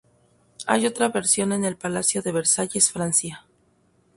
Hay 0.65 0.87
otra 0.87 1.09
versión 1.09 1.51
en 1.53 1.63
el 1.63 1.77
Palacio 1.77 2.23
de 2.23 2.31
Versalles, 2.31 2.89
Francia. 2.91 3.45